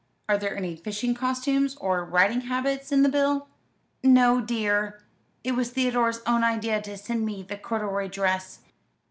Are 0.27 0.35
there 0.39 0.57
any 0.57 0.75
fishing 0.75 1.13
costumes, 1.13 1.75
or 1.75 2.03
riding 2.03 2.41
habits, 2.49 2.91
in 2.91 3.03
the 3.03 3.07
bill?" 3.09 3.49
"No, 4.01 4.41
dear. 4.41 4.99
It 5.43 5.51
was 5.51 5.69
Theodore's 5.69 6.23
own 6.25 6.43
idea 6.43 6.81
to 6.81 6.97
send 6.97 7.23
me 7.23 7.43
the 7.43 7.55
corduroy 7.55 8.07
dress. 8.07 8.61